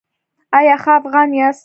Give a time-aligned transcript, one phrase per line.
[0.57, 1.59] ایا ښه افغان یاست؟